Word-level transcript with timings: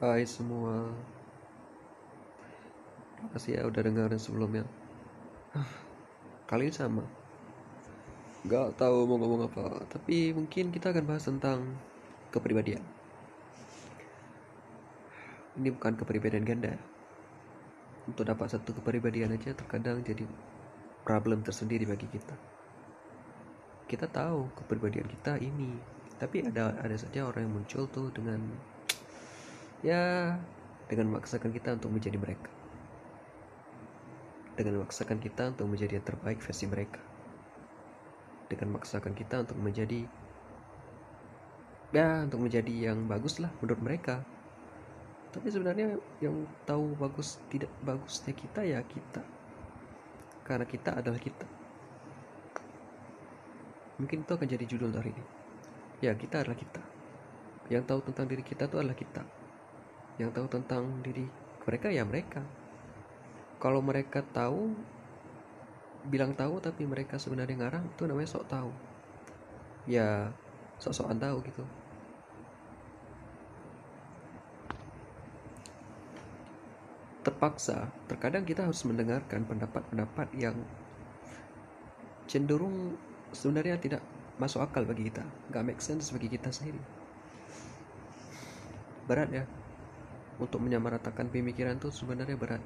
Hai 0.00 0.24
semua. 0.24 0.88
Makasih 3.20 3.60
ya 3.60 3.68
udah 3.68 3.84
dengerin 3.84 4.16
sebelumnya. 4.16 4.64
Kali 6.48 6.64
ini 6.64 6.72
sama. 6.72 7.04
Gak 8.48 8.80
tahu 8.80 9.04
mau 9.04 9.20
ngomong 9.20 9.52
apa 9.52 9.84
Tapi 9.92 10.32
mungkin 10.32 10.72
kita 10.72 10.96
akan 10.96 11.04
bahas 11.04 11.28
tentang 11.28 11.76
Kepribadian. 12.32 12.80
Ini 15.60 15.68
bukan 15.68 15.92
kepribadian 16.00 16.48
ganda 16.48 16.80
Untuk 18.08 18.24
dapat 18.24 18.56
satu 18.56 18.72
kepribadian 18.80 19.36
aja 19.36 19.52
Terkadang 19.52 20.00
jadi 20.00 20.24
Problem 21.04 21.44
tersendiri 21.44 21.84
bagi 21.84 22.08
kita. 22.08 22.32
Kita 23.84 24.08
tahu 24.08 24.48
kepribadian 24.64 25.04
kita 25.12 25.36
ini 25.36 25.76
Tapi 26.16 26.48
ada 26.48 26.72
ada 26.80 26.96
saja 26.96 27.28
orang 27.28 27.44
yang 27.44 27.60
muncul 27.60 27.84
tuh 27.92 28.08
dengan 28.16 28.40
ya 29.80 30.36
dengan 30.90 31.14
memaksakan 31.14 31.54
kita 31.54 31.78
untuk 31.78 31.94
menjadi 31.94 32.18
mereka. 32.20 32.50
Dengan 34.58 34.82
memaksakan 34.82 35.22
kita 35.22 35.56
untuk 35.56 35.66
menjadi 35.72 36.02
yang 36.02 36.06
terbaik 36.06 36.38
versi 36.44 36.64
mereka. 36.68 37.00
Dengan 38.50 38.76
memaksakan 38.76 39.14
kita 39.16 39.46
untuk 39.46 39.56
menjadi 39.56 40.04
ya 41.90 42.22
untuk 42.22 42.42
menjadi 42.46 42.92
yang 42.92 43.08
bagus 43.08 43.40
lah 43.40 43.48
menurut 43.62 43.80
mereka. 43.80 44.20
Tapi 45.30 45.46
sebenarnya 45.46 45.94
yang 46.18 46.42
tahu 46.66 46.98
bagus 46.98 47.38
tidak 47.48 47.70
bagusnya 47.86 48.34
kita 48.34 48.66
ya 48.66 48.82
kita. 48.82 49.22
Karena 50.42 50.66
kita 50.66 50.98
adalah 50.98 51.22
kita. 51.22 51.46
Mungkin 54.02 54.26
itu 54.26 54.32
akan 54.34 54.48
jadi 54.50 54.64
judul 54.66 54.90
hari 54.90 55.14
ini. 55.14 55.24
Ya 56.02 56.12
kita 56.18 56.42
adalah 56.42 56.58
kita. 56.58 56.82
Yang 57.70 57.86
tahu 57.86 58.00
tentang 58.10 58.26
diri 58.26 58.42
kita 58.42 58.66
itu 58.66 58.74
adalah 58.74 58.98
kita 58.98 59.39
yang 60.20 60.36
tahu 60.36 60.44
tentang 60.52 61.00
diri 61.00 61.24
mereka 61.64 61.88
ya 61.88 62.04
mereka. 62.04 62.44
Kalau 63.56 63.80
mereka 63.80 64.20
tahu 64.20 64.76
bilang 66.08 66.36
tahu 66.36 66.60
tapi 66.60 66.84
mereka 66.84 67.16
sebenarnya 67.16 67.56
ngarang 67.56 67.88
itu 67.88 68.04
namanya 68.04 68.28
sok 68.28 68.48
tahu. 68.52 68.70
Ya 69.88 70.28
sok-sokan 70.76 71.16
tahu 71.16 71.40
gitu. 71.48 71.64
Terpaksa 77.24 77.88
terkadang 78.08 78.44
kita 78.44 78.64
harus 78.68 78.84
mendengarkan 78.84 79.44
pendapat-pendapat 79.48 80.28
yang 80.36 80.56
cenderung 82.28 82.96
sebenarnya 83.32 83.76
tidak 83.80 84.04
masuk 84.36 84.64
akal 84.64 84.84
bagi 84.84 85.08
kita. 85.08 85.24
Nggak 85.52 85.64
make 85.64 85.80
sense 85.84 86.12
bagi 86.12 86.28
kita 86.32 86.48
sendiri. 86.48 86.80
Berat 89.04 89.28
ya 89.32 89.44
untuk 90.40 90.58
menyamaratakan 90.64 91.28
pemikiran 91.28 91.76
itu 91.76 91.92
sebenarnya 91.92 92.34
berat. 92.34 92.62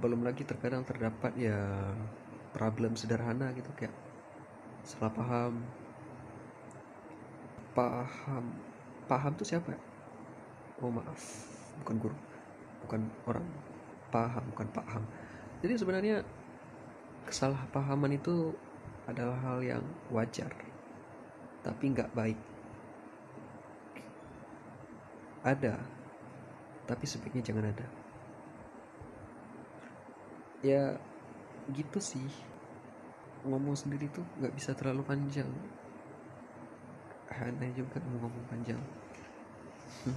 Belum 0.00 0.24
lagi 0.24 0.42
terkadang 0.42 0.82
terdapat 0.82 1.36
ya 1.36 1.60
problem 2.56 2.96
sederhana 2.96 3.52
gitu 3.52 3.68
kayak 3.76 3.92
salah 4.82 5.12
paham. 5.12 5.60
Paham 7.76 8.44
paham 9.06 9.32
tuh 9.36 9.46
siapa 9.46 9.76
ya? 9.76 9.80
oh 10.82 10.90
maaf. 10.90 11.20
Bukan 11.84 11.96
guru. 12.00 12.16
Bukan 12.88 13.00
orang 13.28 13.46
paham 14.08 14.44
bukan 14.56 14.68
paham. 14.72 15.02
Jadi 15.60 15.74
sebenarnya 15.76 16.16
kesalahpahaman 17.28 18.16
itu 18.16 18.56
adalah 19.06 19.38
hal 19.44 19.58
yang 19.62 19.84
wajar 20.10 20.50
tapi 21.66 21.90
nggak 21.90 22.14
baik 22.14 22.38
ada 25.46 25.78
tapi 26.86 27.04
sebaiknya 27.04 27.42
jangan 27.42 27.66
ada. 27.74 27.86
Ya 30.62 30.94
gitu 31.74 31.98
sih. 31.98 32.30
Ngomong 33.42 33.74
sendiri 33.74 34.06
tuh 34.10 34.22
nggak 34.38 34.54
bisa 34.54 34.72
terlalu 34.78 35.02
panjang. 35.02 35.50
Aneh 37.36 37.74
juga 37.74 37.98
ngomong 38.00 38.46
panjang. 38.46 38.78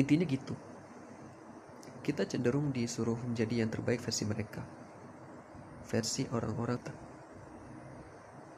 Intinya 0.00 0.26
gitu. 0.26 0.54
Kita 2.02 2.26
cenderung 2.26 2.74
disuruh 2.74 3.16
menjadi 3.22 3.62
yang 3.64 3.70
terbaik 3.70 4.02
versi 4.02 4.26
mereka. 4.26 4.66
Versi 5.88 6.28
orang-orang 6.28 7.06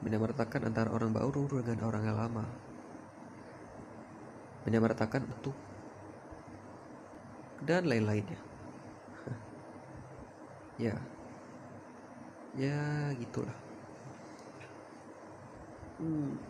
menyamaratakan 0.00 0.64
antara 0.64 0.88
orang 0.96 1.12
baru 1.12 1.60
dengan 1.60 1.84
orang 1.84 2.08
yang 2.08 2.16
lama 2.16 2.69
menyamaratakan 4.64 5.24
itu 5.24 5.52
dan 7.64 7.84
lain-lainnya. 7.86 8.40
Ya. 10.80 10.96
Ya 12.56 13.12
gitulah. 13.20 13.54
Hmm. 16.00 16.40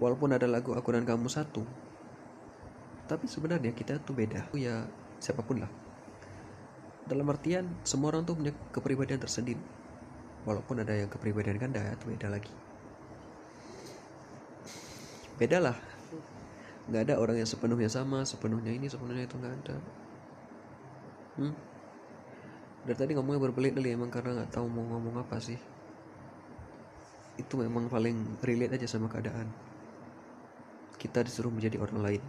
walaupun 0.00 0.32
ada 0.32 0.48
lagu 0.48 0.72
aku 0.72 0.96
dan 0.96 1.04
kamu 1.04 1.28
satu 1.28 1.60
tapi 3.04 3.26
sebenarnya 3.26 3.74
kita 3.74 3.98
tuh 4.06 4.14
beda. 4.14 4.46
Ya 4.54 4.86
siapa 5.18 5.42
pun 5.42 5.58
lah. 5.58 5.70
Dalam 7.10 7.26
artian 7.26 7.66
semua 7.82 8.14
orang 8.14 8.22
tuh 8.22 8.38
punya 8.38 8.54
kepribadian 8.70 9.18
tersendiri. 9.18 9.58
Walaupun 10.46 10.78
ada 10.86 10.94
yang 10.94 11.10
kepribadian 11.10 11.58
ganda 11.58 11.82
itu 11.90 12.06
beda 12.06 12.30
lagi 12.30 12.69
beda 15.40 15.58
lah 15.58 15.76
nggak 16.90 17.02
ada 17.06 17.14
orang 17.16 17.38
yang 17.38 17.48
sepenuhnya 17.48 17.86
sama 17.86 18.26
sepenuhnya 18.26 18.74
ini 18.74 18.90
sepenuhnya 18.90 19.24
itu 19.24 19.36
nggak 19.38 19.54
ada. 19.62 19.76
Hmm? 21.38 21.54
dari 22.80 22.96
tadi 22.96 23.12
ngomongnya 23.12 23.44
berbelit-belit 23.44 23.92
emang 23.92 24.08
karena 24.08 24.40
nggak 24.40 24.56
tahu 24.56 24.66
mau 24.66 24.82
ngomong 24.96 25.20
apa 25.20 25.36
sih. 25.38 25.60
Itu 27.36 27.60
memang 27.60 27.92
paling 27.92 28.40
relate 28.40 28.80
aja 28.80 28.88
sama 28.88 29.06
keadaan. 29.06 29.46
Kita 30.96 31.20
disuruh 31.20 31.52
menjadi 31.52 31.76
orang 31.76 32.00
lain. 32.00 32.22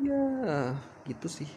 Ya 0.00 0.76
gitu 1.08 1.26
sih 1.26 1.50